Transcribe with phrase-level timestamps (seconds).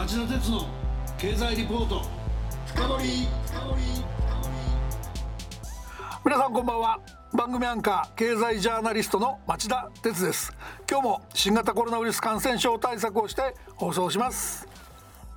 [0.00, 0.66] 町田鉄の
[1.18, 2.00] 経済リポート。
[2.64, 3.28] 深掘
[6.24, 7.00] 皆さんこんばんは。
[7.34, 10.56] 番組アンカー経済ジャーナリストの町田鉄です。
[10.90, 14.66] 今日も新型コロナウイルス感染症対策をして放送します。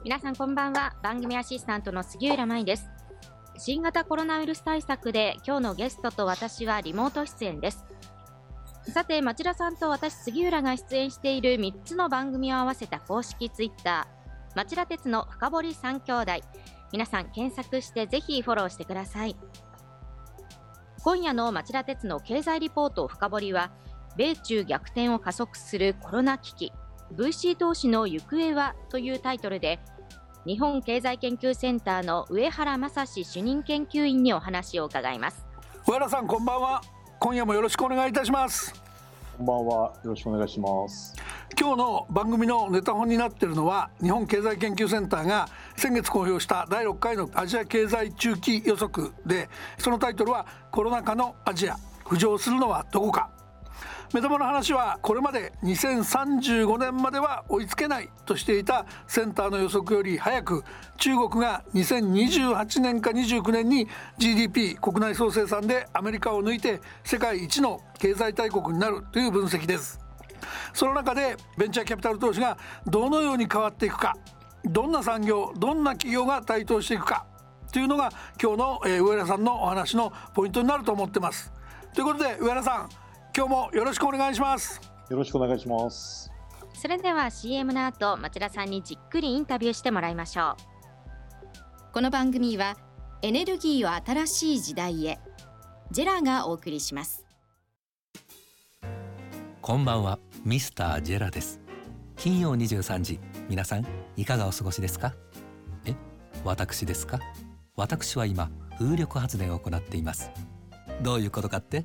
[0.02, 0.94] 皆さんこんばんは。
[1.04, 2.90] 番組アシスタントの杉浦舞です。
[3.58, 7.84] 新型コロナウイルス対策で今日のゲストと私はリモート出演です。
[8.94, 14.23] さて町田さんと私杉浦が出演している3つの番組を合わせた公式ツイッター
[14.56, 16.32] 町田鉄の深堀三兄弟。
[16.92, 19.36] 皆さん検索してぜひフォローしてください。
[21.04, 23.72] 今夜の町田鉄の経済リポート深堀は
[24.16, 26.72] 米中逆転を加速するコロナ危機
[27.16, 29.80] VC 投資の行方はというタイトルで
[30.46, 35.46] 日本経済研究センターの上原正史主任研究員にお話を伺います。
[35.88, 36.82] 上原さんこんばんは。
[37.20, 38.74] 今夜もよろしくお願いいたします。
[39.38, 39.74] こんばんは。
[40.04, 41.16] よろしくお願いします。
[41.60, 53.33] 今日の番組のネタ本になっているのは日本経済研究センターが先月公表した第6回のアジア経済中期予測でそのタイトルはコロナ禍のアジア浮上するのはどこか。
[54.14, 60.64] 目玉の話はこれまで2035年までは追いつけないとしていたセンターの予測より早く
[60.98, 63.88] 中国が2028年か29年に
[64.20, 70.00] GDP 国内総生産でアメリカを抜いて世界一の経済大国になるという分析です。
[70.74, 72.56] その中でベンチャーキャピタル投資が
[72.86, 74.16] どのように変わっていくか
[74.66, 77.26] どんな産業どんな企業が台頭していくか
[77.72, 81.52] というのが今日の、上原さんのお話のポイントになると思ってます。
[81.96, 83.03] ということで上原さん
[83.36, 84.80] 今日もよろしくお願いします。
[85.10, 86.32] よろしくお願いします。
[86.74, 90.56] それでは CM の後町田さんにじっくりインタビューしてもらいましょう。
[91.94, 92.78] この番組は
[93.24, 95.20] エネルギーを新しい時代へ
[95.92, 97.26] ジェラがお送りします。
[99.62, 101.60] こんばんはミスタージェラです。
[102.16, 103.20] 金曜23時
[103.50, 105.14] 皆さんいかがお過ごしですか？
[105.86, 105.96] え
[106.44, 107.20] 私ですか？
[107.76, 110.30] 私は今風力発電を行っています。
[111.02, 111.84] どういうことかって？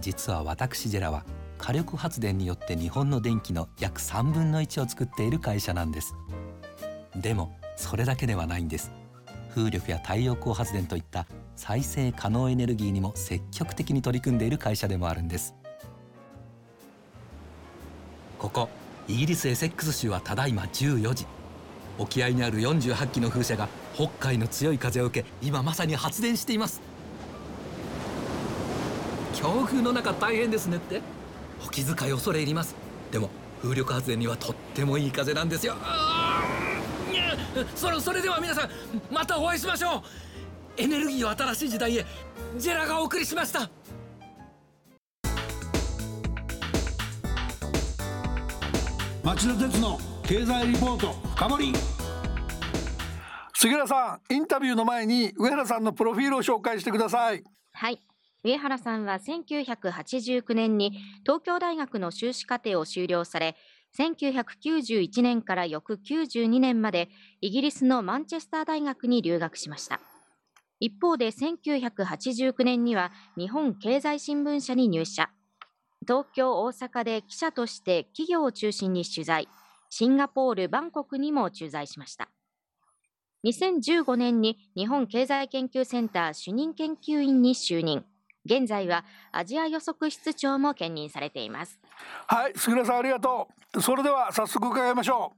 [0.00, 1.24] 実は私ジェラは
[1.58, 6.14] 火力発電によって日本の電気の約3分の1を作っている会社なんです。
[7.16, 8.92] でもそれだけではないんです。
[9.54, 15.54] 風力や太陽光発電といった再生可能エネルギーにも積極的に取り組んでいる会社でもあるんです。
[18.38, 18.68] ここ
[19.06, 21.26] イギリスエセックス州はただいま14時。
[21.98, 26.80] 沖合にある48機の風車が北海の強い風を受け今まさに発電しています。
[29.44, 31.02] 強風の中大変ですねって。
[31.66, 32.74] お気遣い恐れ入ります。
[33.12, 33.28] でも
[33.60, 35.74] 風力発電にはとってもいい風なんですよ。
[37.76, 38.70] それそれでは皆さん
[39.12, 40.02] またお会いしましょう。
[40.78, 42.06] エネルギーを新しい時代へ
[42.56, 43.68] ジェラがお送りしました。
[49.22, 51.72] 町田鉄の経済リポート深掘
[53.52, 57.44] 杉浦さんインタビューの前に上原さんのプロフィールを紹介してください。
[57.74, 58.00] はい
[58.44, 63.56] 上原さんは1989年に東京大学の修士課程を修了され
[63.96, 67.08] 1991年から翌92年まで
[67.40, 70.00] イギリスのマンチェスター大学に留学しました。
[70.80, 75.30] 一方で1989年には日本経済新聞社に入社。
[76.02, 79.48] 東京大阪で記者として企業を中心に取材。
[79.90, 82.28] シンガポールバンコクにも駐在しました。
[83.46, 88.04] 2015年に日本経済研究センター主任研究員に就任。
[88.44, 91.78] 現在はアジア予測室長も兼任されています。
[92.26, 93.80] はい杉浦さんありがとう。
[93.80, 95.32] それでは早速伺いましょ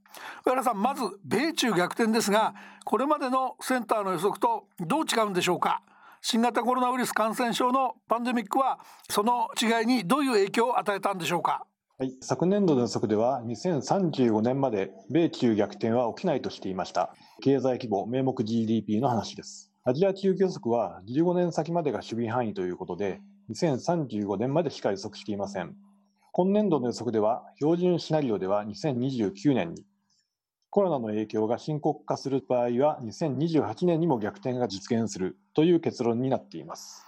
[0.44, 0.50] う。
[0.50, 5.82] 上原さんまず米中逆転ですがこれまでのセンターの予測とどう違うんでしょうか？
[6.22, 11.66] 新型コロナウイルス感染症のパンデミックはその違いにどういう影響を与えたんでしょうか？
[11.98, 17.14] はい、昨年度の予測では2035年まで米中逆転は起きないとしていました。
[17.42, 23.20] 経済規模名目 GDP の話ですアジア中期予測は15年先までが守備範囲ということで、
[23.50, 25.76] 2035年までしか予測していません。
[26.32, 29.84] 今年度の予測では、標準シナリオでは2029年に、
[30.70, 37.04] コロナの影響が深刻化する場合は2028年にも逆転が実現するという結論になっています。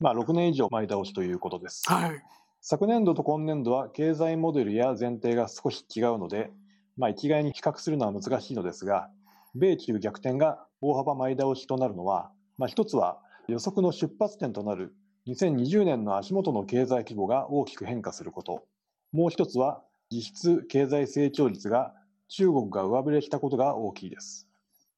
[0.00, 1.82] まあ、6年以上前倒しということです。
[1.92, 2.22] はい、
[2.62, 6.50] 昨年度と今年度は経済モデルや前提が少し違うので、
[6.96, 9.10] まあ、一概に比較するのは難しいのですが、
[9.54, 14.94] 米中逆転が大幅前倒しとなるのは、まあ、一つは予測の出発点となる
[15.26, 18.66] 2020年の足元の経済規模が大きく変化すること。
[19.10, 21.94] もう一つは実質経済成長率が
[22.28, 24.46] 中国が上振れしたことが大きいです。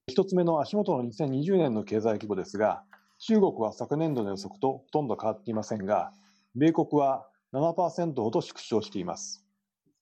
[0.08, 2.82] 一つ目の足元の2020年の経済規模ですが、
[3.18, 6.12] 中国は昨年度の予測とほとんど変わっていませんが、
[6.56, 9.44] 米国は7%ほど縮小しています。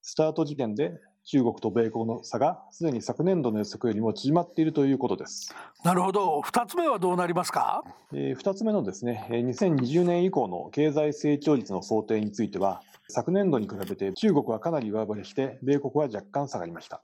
[0.01, 5.55] スタート時点で中国と米国の差がすでに昨年度の予測よりも縮まっているということです。
[5.83, 6.41] なるほど。
[6.41, 7.83] 2つ目はどうなりますか、
[8.13, 17.01] えー、2つ目のですね、2020年以降の経済成長率の想定については、昨年度に比べて中国はかなり上振れして、米国は若干下がりました。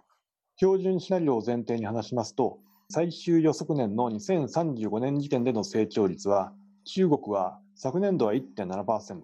[0.57, 2.59] 標準シナリオを前提に話しますと、
[2.91, 6.53] 最終予測年の2035年時点での成長率は、
[6.85, 9.23] 中国は昨年度は1.7%、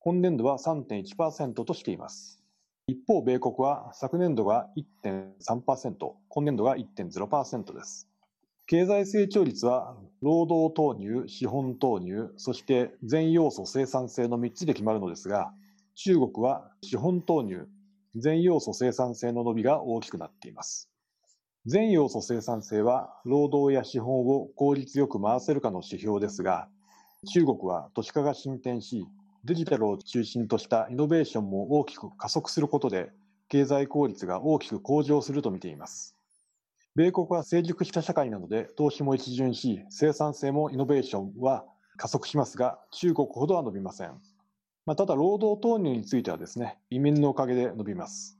[0.00, 2.41] 今年度は3.1%としています。
[2.88, 4.68] 一方、米国は昨年度が
[5.04, 5.94] 1.3%、
[6.28, 8.08] 今年度が1.0%です。
[8.66, 15.52] 経済成長率は労働投入、資本投入、そして全要素生産性の3つで決まるのですが、
[15.94, 17.68] 中国は資本投入、
[18.16, 20.90] 全要素生産性の伸びが大きくなっています。
[21.66, 26.68] 全要素生産性は労働や資本を効率よく回せるかの指標ですが、
[27.32, 29.06] 中国は都市化が進展し、
[29.44, 33.10] デジタルを中心としたイノベーションも大きく加速することで、
[33.48, 36.16] 経済効率が大きく向上すると見ています。
[36.94, 41.64] 米国は成熟した社会なので、投資も一巡し、生産性もイノベーションは
[41.96, 44.10] 加速しますが、中国ほどは伸びません。
[44.86, 48.38] まあ、ただ、労働投入についてはですね、移民のおかげで伸びます。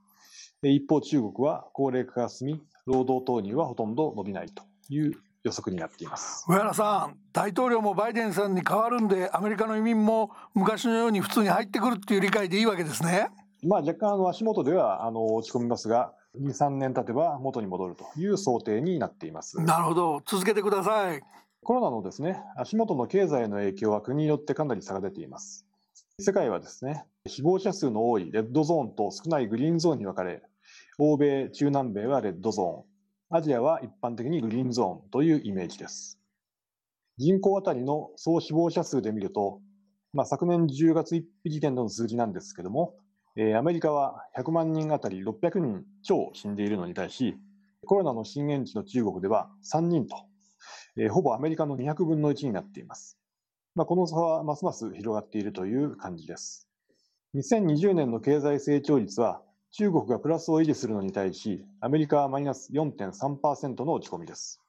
[0.63, 13.29] 一方、中国は高齢化が進み、労働投入はほとんど伸びないという予測になっています上原さん大統領もバイデンさんに変わるんでアメリカの移民も昔のように普通に入ってくるっていう理解でいいわけですね。
[13.65, 19.61] まあ、若干あの足元ではあの落ち込みますが2、3年経てば元に戻るという想定になっています。
[19.61, 21.23] なるほど続けてください。
[21.65, 25.65] コロナのですね足元の経済への影響は国によってかなり差が出ています。
[26.19, 30.43] 世界はですね死亡者数の多いレッドゾーンと少ないグリーンゾーンに分かれ
[30.99, 32.92] 欧米、中南米はレッドゾーン
[33.35, 36.19] アジアは一般的にグリーンゾーンというイメージです。
[37.17, 39.63] 人口あたりの総死亡者数で見ると、
[40.13, 42.95] まあ、昨年10月1日時点での数字なんですけども、
[43.37, 47.35] えー、アメリカは100万人あたり600人超死んでいるのに対し、
[47.87, 50.27] コロナの震源地の中国では3人と、
[50.99, 53.17] えー、ほぼアメリカの200分の1になっています。
[53.75, 56.69] まあ、この差はますます広がっているという感じです。
[57.35, 59.41] 2020年の経済成長率は
[59.75, 64.61] 中国がプラスを維持するのに対し、アメリカはマイナス4.3%の落ち込みです。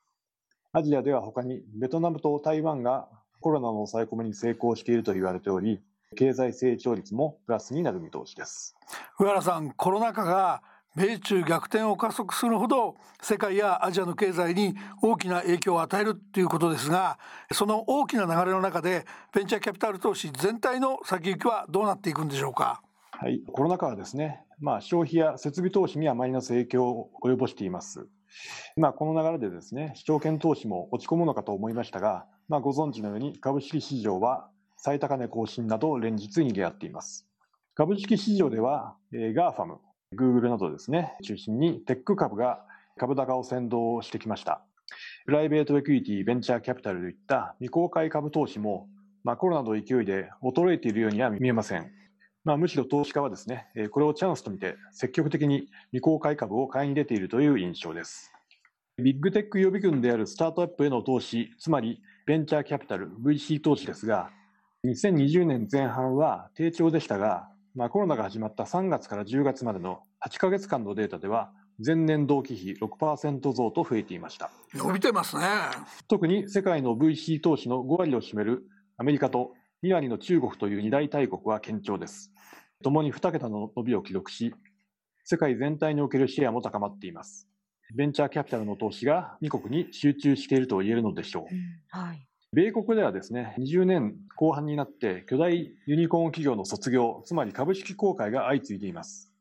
[0.71, 3.09] アジアでは他にベトナムと台湾が
[3.41, 5.81] コロナの抑え込みに成功していると言われており、
[6.15, 8.77] 経済成長率もプラスになる見通しです。
[9.19, 10.63] 上原さん、コロナ禍が
[10.95, 17.17] 米中逆転を加速するほど世界やアジアの経済に大きな影響を与えるということですが
[17.51, 22.83] その大きな流れの中でベンチャーキャピタル投資全体の先行きはどうなっていくんでしょうか？
[23.23, 28.05] はい、コロナ禍はですね、まあ、消費や設備投資にはマイナス影響を及ぼしています。
[28.75, 37.25] まあ、この流れでですね、証券投資も落ち込むのかと思いましたが、まあ、ご存知のように株式市場は最高値更新など連日賑わっています。
[37.75, 39.77] 株式市場では、えー、 GAFAM、
[40.11, 42.59] グーグルなどですね、中心にテック株が
[42.97, 44.65] 株高を先導してきました。
[45.25, 48.89] プライベートエクイティ、ベンチャーキャピタルといった未公開株投資も、
[49.23, 52.02] まあ、コロナの勢いで衰えているようには見えません。
[52.45, 58.33] まあ、むしろ投資家はですね、これをチャンスと見て積極的に未公開株を買いに出ているという印象です。
[58.97, 64.29] ビッグテック予備軍であるスタートアップへの投資、つまりベンチャーキャピタル、VC 投資ですが、
[64.85, 71.51] 2020年前半は低調でしたが、まあ、コロナが始まった3月から10月までの8ヶ月間のデータでは、
[71.83, 74.51] 前年同期比6%増と増えていました。
[74.75, 75.43] 伸びてますね。
[76.07, 78.63] 特に世界の VC 投資の5割を占める
[78.97, 82.31] アメリカと2割の中国という二大大国は堅調です。
[82.83, 84.55] 共に2桁の伸びを記録し、
[85.25, 87.49] 世界全体におけるシェアも高まっています。
[87.93, 91.53] ベンチャーキャピタルの投資が2国に集中していると言えるのでしょう。
[91.53, 99.33] うん、はい、米国ではですね、20年後半になって巨大ユニコーン企業の卒業、つまり株式公開が相次いでいます。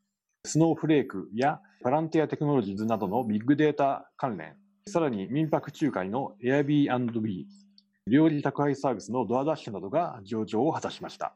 [0.43, 4.57] スノーフレークやパランティアテクノロジーズなどのビッグデータ関連、
[4.89, 7.45] さらに民泊仲介の Airbnb、
[8.07, 11.33] 料理宅配サービスのドアダッシュなどが上場を果たしました。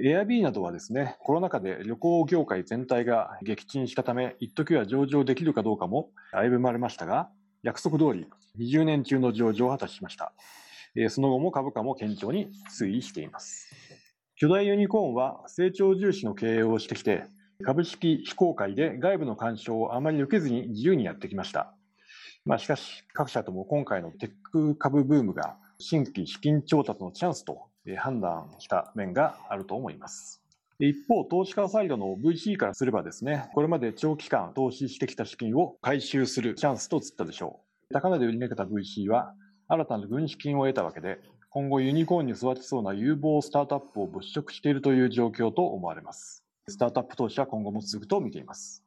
[0.00, 7.28] Airb などはですね、コロナ禍で旅行業界全体が撃沈したため、一時は上場できるかどうかも危ぶまれましたが、
[7.62, 8.26] 約束通り
[8.58, 10.32] 20年中の上場を果たしました。
[11.10, 13.68] その後も株価も堅調に推移しています。
[14.36, 17.24] 巨大ユニコーンは成長重視の経営をしてきて、
[17.64, 21.74] 株式非公開で外部の干渉をあまり受けずに自由にやってきました。
[22.46, 30.42] まあ、しかし、各社とも今回のテック株ブームが新規資金調達のチャンスと判断した面があると思います。
[30.80, 37.94] 一方、投資家サイドの VC からすればですね、これまで長期間投資してきた資金を回収するチャンスと映ったでしょう。
[37.94, 39.34] 高値で売り抜けた VC は、
[39.68, 41.20] 新たな軍資金を得たわけで、
[41.50, 46.44] 今後ユニコーンに育ちそうな有望スタートアップを物色しているという状況と思われます。
[46.68, 48.84] スタートアップ投資は今後も続くと見ています。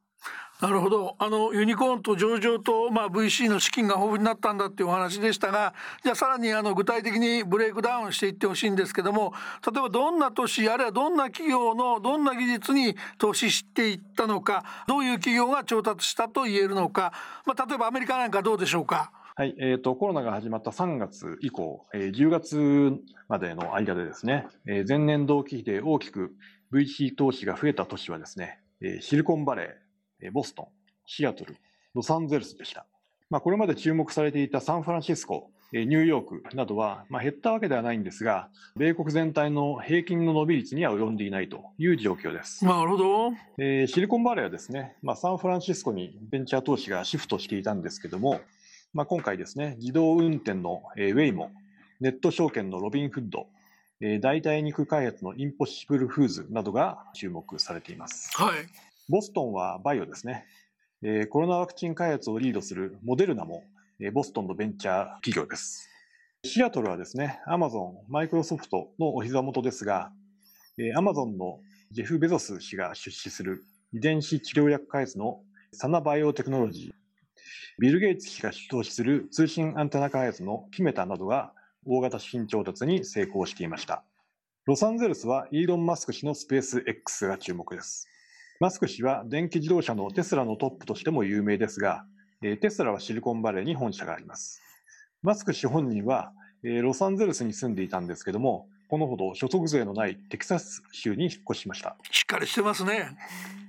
[0.60, 5.74] なるほどあのユニコーンと上場と、まあ、VC の資金が豊富になったんだっていうお話でしたが
[6.04, 9.32] じゃあさらにあの具体的にブレイクダウンしていってほしいんですけども
[9.66, 17.12] 例えばどんな都市あるいはどんな企業のどんな技術に投資していったのかどういう企業が調達したと言えるのか、
[17.44, 19.10] まあ、例えばアメリカなんかどうでしょうか？
[19.34, 22.92] はい、えーと、コロナが始まった3月以降、えー、10月
[23.28, 26.34] までの間でですね、えー、前年同期比で大きく
[26.70, 29.66] VC 投資が増えた都市はですね、えー、シリコンバレー、
[30.30, 30.66] ボストン、
[31.06, 31.56] シアトル、
[31.94, 32.86] ロサンゼルスでした。
[33.30, 42.64] まあ、これまで注目されていたサンフランシスコ、ニューヨークなどは、まあ、減ったわけではないんですが、米国全体の平均の伸び率には及んでいないという状況です。
[42.64, 43.30] なるほど。
[43.56, 48.42] えー、シリコンバレーはですね、まあ、サンフランシスコにベンチャー投資がシフトしていたんですけども、
[48.92, 51.50] まあ、今回ですね、自動運転の、えー、ウェイモ、
[52.00, 53.46] ネット証券のロビンフッド、
[54.02, 58.30] えー、代替肉開発のインポッシブルフーズなどが注目されています。
[58.36, 58.91] はい。
[59.12, 60.46] ボストンはバイオですね。
[61.02, 63.62] え、コロナワクチン開発をリードするモデルナも、
[64.00, 65.90] え、ボストンのベンチャー企業です。
[66.46, 70.10] シアトルはですね、アマゾン、マイクロソフトのお膝元ですが、
[70.78, 75.42] えー、アマゾンのジェフ・ベゾス氏が出資する遺伝子治療薬開発の
[75.74, 76.92] サナバイオテクノロジー、
[77.82, 81.52] ビル・ゲイツ氏が投資する通信アンテナ開発のキメタなどが
[81.84, 84.04] 大型資金調達に成功していました。
[84.64, 88.08] ロサンゼルスはイーロン・マスク氏のスペース X が注目です。
[88.62, 92.04] マスク氏は電気自動車のテスラのトップとしても有名ですが、
[92.40, 94.62] テスラはシリコンバレーに本社があります。
[95.20, 101.96] マスク氏本人はロサンゼルスに住んでいたんですけども、このほど所得税のないテキサス州に引っ越しました。
[102.08, 103.08] しっかりしてますね。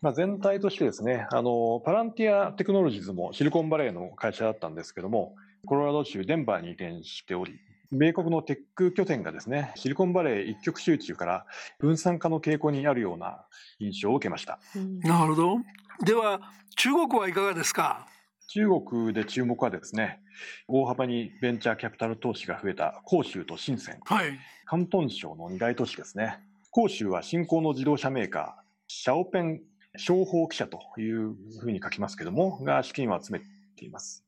[0.03, 5.33] まあ、全体としてですね、あの、パランティアテクノロジーズもシリコンバレーの会社だったんですけども、
[5.65, 7.59] コロラド州デンバーに移転しており、
[7.93, 11.45] 米国のテック拠点がですね、シリコンバレー一極集中から
[11.77, 13.45] 分散化の傾向にあるような
[13.79, 14.59] 印象を受けました。
[15.03, 15.57] なるほど。
[16.03, 16.41] では、
[16.75, 18.07] 中国はいかがですか？
[18.47, 20.19] 中国で注目はですね、
[20.67, 26.39] 大幅にベンチャーキャピタル投資が増えた広州と深セン、はい、広東省の二大都市ですね。
[26.73, 29.61] 広州は新興の自動車メーカー、シャオペン
[29.97, 33.39] 商法記者というふうに書きますけども、が資金を集め
[33.75, 34.25] ています。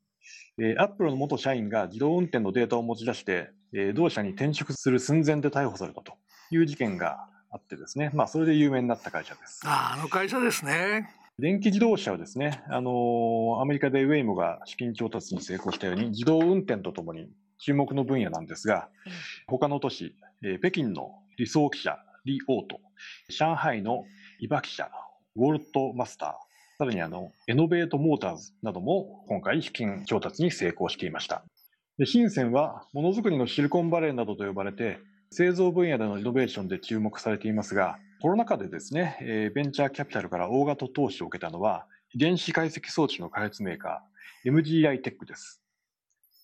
[0.57, 6.13] えー、アップルの元社員が自動運転のデータを持ち出して、えー、同社に転職する寸前で逮捕されたと
[6.51, 9.62] いう事件があってですね、まあ、それで有名になった会社です。
[9.65, 11.10] ああの会社ですね。
[11.38, 17.29] 電気自動車はですね、あのー、アメリカでウェイモが資金調達に成功したように、自動運転とともに
[17.60, 19.12] 注目の分野なんですが、うん、
[19.48, 22.79] 他の都市、えー、北京の理想記者、リオート、
[23.29, 24.05] 上海の
[24.39, 24.89] イバ記者、
[25.36, 26.29] ウォルトマスター、
[26.77, 31.43] さらにあの、エノベートモーターズなども今回資金調達に成功していました。
[31.97, 34.99] で、深センはものづくりのシリコンバレーなどと呼ばれて、
[35.31, 45.61] 製造分野でのイノベーションで注目されていますが、コロナ禍でですね、えー、ベンチャーキャピタルから大型投資を受けたのは、遺伝子解析装置の開発メーカー、MGI テックです。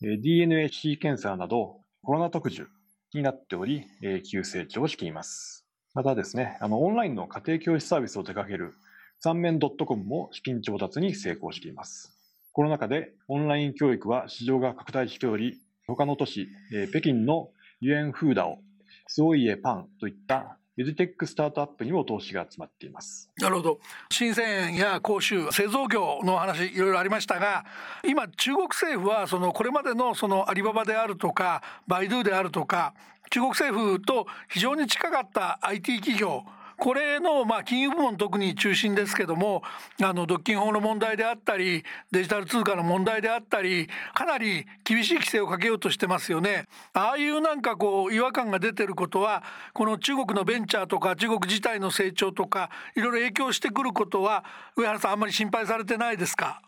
[0.03, 2.65] えー、DNA シーケンサーなどコロナ特需
[3.13, 5.67] になっており、えー、急成長しています。
[5.93, 8.73] またですね、あの、オンラインの家庭教師サービスを手掛ける
[9.19, 12.20] 三面 .com も資金調達に成功しています。
[12.53, 18.59] コロナ禍でオンライン教育は市場が拡大しており、他の都市、えー、北京のユエンフーダオ、
[19.07, 23.29] ズオイエバンといったエドテックスタートアップにも投資が集まっています。
[23.37, 23.79] なるほど。
[24.09, 27.65] 深センや広州、製造業の話いろいろありましたが、
[28.05, 32.93] 今中国政府はそのこれまでのそのアリババであるとか、バイドゥであるとか、
[33.29, 36.43] 中国政府と非常に近かった IT 企業
[36.83, 39.61] これのまあ金融部門特に中心ですけども
[40.01, 46.65] あの独禁法の問題であったりデジタル通貨の問題であったりかなり厳しい規制をかけようとしてますよね。
[46.93, 54.43] ああいうなんかこう違和感が出てることはこの中国のベンチャーとか中国自体の成長とかいろいろ影響してくることは
[54.75, 56.63] 上原さんあんまり心配されてないですか？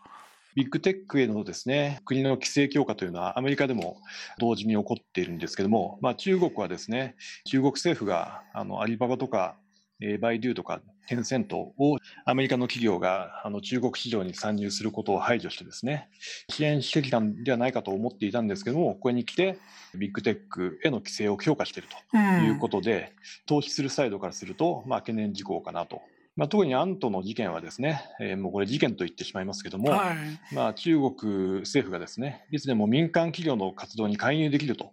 [0.54, 3.96] ビッグテックへのですね、国の規制強化というのはアメリカでも
[4.38, 7.16] 同時に起こっているんですけども、まあ中国はですね、
[7.46, 9.56] 中国政府があのアリババとか
[10.04, 11.96] えー、バイデューとかテンセントを
[12.26, 16.08] アメリカの企業があの中国市場に参入することを排除してですね、
[16.50, 19.58] 支援してきたんではないかと思っていたんですけども、ここに来て
[19.94, 23.06] ビッグテックへの規制を強化しているということで、うん、
[23.46, 26.02] 投資するサイドからすると、まあ、懸念事項かなと。
[26.36, 34.92] まあ、特にアントの事件はですね、えー、もうこれ事件と言ってしまいますけども、はい、まあ、中国政府がですね、いつでも民間企業の活動に介入できると。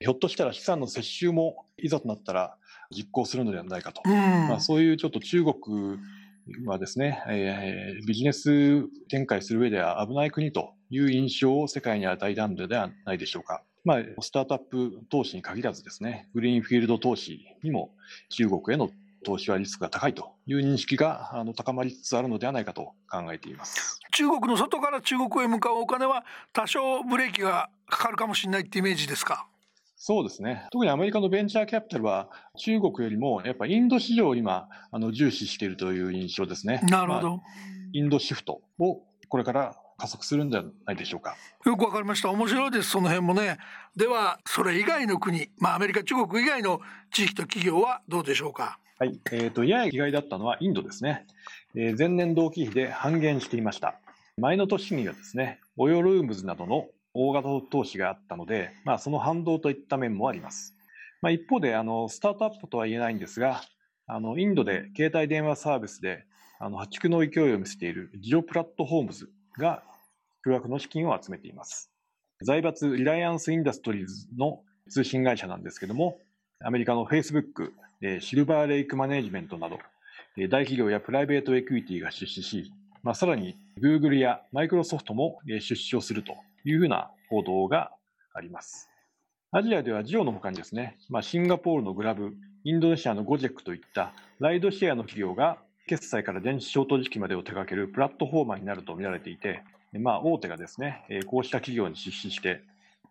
[0.00, 2.56] ひょっとしたら資産の接収もいざとなったら
[2.92, 5.98] 実行するのではないかと、うん、まあ、そういうちょっと中国
[6.66, 13.62] はですね、えー、ビジネス展開する上では危ない国という印象を世界に与えたのではないでしょうか。
[13.84, 17.90] まあ、スタートアップ投資に限らずですね、グリーンフィールド投資にも
[18.28, 18.90] 中国への
[19.24, 24.00] 投資はリスクが高いという認識があの高まりつつあるのではないかと考えています。
[24.12, 29.46] 中国の外から中国へ向かうお金は多少ブレーキがかかるかもしれないってイメージですか？
[30.04, 30.66] そうですね。
[30.72, 36.80] 特にアメリカのベンチャーキャピタルは中国よりもやっぱインド市場を今あの重視しているという印象ですね。
[36.90, 37.40] なるほど、まあ、
[37.92, 41.36] インドシフトをこれから加速するんじゃないでしょうか。
[41.64, 42.30] よくわかりました。
[42.30, 42.90] 面白いです。
[42.90, 43.58] その辺もね。
[43.94, 46.80] では、それ以外の国、まあアメリカ、中国以外の
[47.12, 48.80] 地域と企業はどうでしょうか？
[48.98, 49.20] はい。
[49.30, 51.26] えっ、ー、と、やや意外だったのはインドですね。
[51.76, 53.94] えー、前年同期比で半減していました。
[54.36, 60.74] 前の年にはですね、オヨルームズなどの大型投資があったので、まあ、その反動といった面もあります。
[61.20, 63.62] まあ、一方で、あの、スタートアップとは言えないんですが、
[64.06, 66.24] あの、インドで携帯電話サービスで、
[66.58, 69.82] あの、破竹の勢いを見せているジオプラットフォームズが
[70.44, 71.90] 巨額の資金を集めています。
[72.42, 76.18] 財閥リライアンスインダストリーズの通信会社なんですけども、
[76.64, 77.72] アメリカのフェイスブック、
[78.20, 79.78] シルバーレイクマネジメントなど、
[80.36, 87.90] 大企業やプライベートエクイティが出資し、まあ、さらに Google やマイクロソフトも出資をするというふうな報道が
[88.34, 88.88] あります。
[89.50, 92.32] アジアではジオの他にですね、まあ、シンガポールのグラブ、
[92.64, 102.62] インドネシアのゴジェックといったライドシェアの企業が決済から電子消灯時期までを手掛けるプラットフォーマーになると見られていて、まあ、大手がですね、こうした企業に出資して、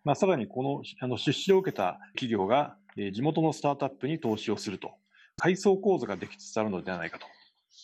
[0.04, 4.90] まあ、さらにこのあの出資を受けた企業が地元のスタートアップに投資をすると、
[5.36, 7.26] 階層構造ができつつあるのではないかと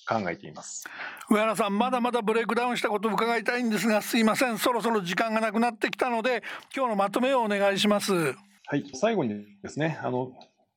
[0.09, 0.87] 考えています。
[1.31, 4.59] 上原さんまだまだブレイクダウンしたことを伺いたいんですがすいません。
[4.59, 6.43] そろそろ時間がなくなってきたので
[6.75, 8.35] 今日のまとめをお願いします。
[8.67, 10.33] はい最後にですねあの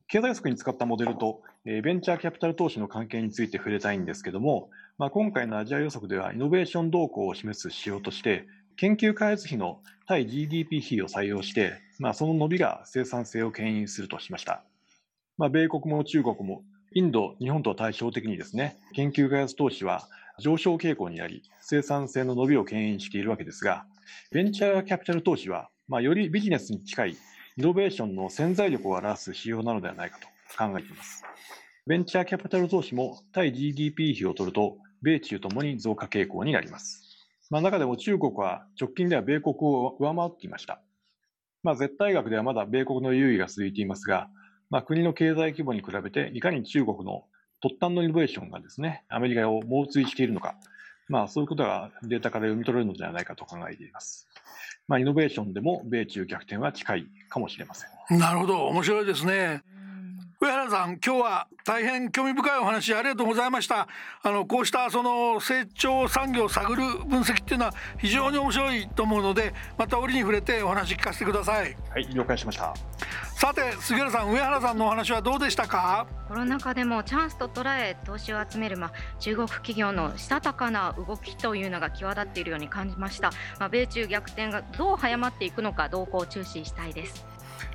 [0.07, 14.63] 経済予測に使ったモデルと、えー、ベンチャーキャピタル投資の関係について触れたいんですけども、まあ、今回のアジア予測ではイノベーション動向を示す仕様として研究開発費の対 GDP 比を採用して、まあ、その伸びが生産性を牽引するとしました。
[15.37, 16.63] まあ、米国も中国も
[16.93, 23.85] インド、日本と対照的にですね、研究開発投資は上昇傾向にあり、生産性の伸びを牽引しているわけですが、
[24.33, 27.15] ベンチャーキャピタル投資は、まあ、よりビジネスに近いイ
[27.61, 30.27] ノベーションの潜在力を表す指標なのではないかと
[30.57, 31.23] 考えています。
[31.87, 37.29] ベンチャーキャピタル投資も対 GDP 比を取ると、米中ともに増加傾向になります。
[37.49, 40.81] まあ、中でも中国は直近では米国を上回っていました。
[41.63, 44.27] まあ、絶対額ではまだ米国の優位が続いていますが、
[44.71, 47.25] まあ、国の経済規模に比べて、いかに中国の
[47.61, 50.55] 突端のイノベーションがですね、アメリカを猛追しているのか、
[51.09, 54.29] まあ、そういうことがデータから読み取れるのではないかと考えています。
[54.87, 58.17] まあ、イノベーションでも米中逆転は近いかもしれません。
[58.17, 59.61] なるほど、面白いですね。
[60.43, 63.87] 上原さん今日は大変興味深いお話ありがとうございました。
[64.23, 71.77] あのこうしたその成長産業を探る分析っていうのは非常に面白いと思うのでまた折に触れてお話聞かせてください。
[71.91, 72.73] はい了解しました。
[73.35, 76.07] さて杉原さん上原さんのお話はどうでしたか？
[76.27, 87.23] コロナ禍でもチャンスと捉え投資を集める、まあ、中国企業のしたたかな動きというのが際立っているように感じました、まあ、米中逆転がどう早まっていくのか動向を注視したいです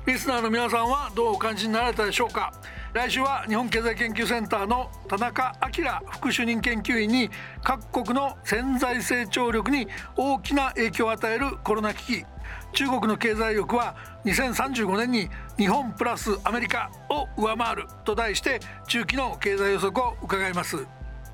[0.07, 2.53] リスナーの皆さんはどうお感じになられたでしょうか？
[2.93, 7.29] 来週は日本経済研究センターの田中明副主任研究員に
[7.61, 12.25] 各国の潜在成長力に大きな影響を与えるコロナ危機。
[12.71, 20.87] 中国の経済力は2035年に日本プラスアメリカを上回ると題して中期の経済予測を伺います。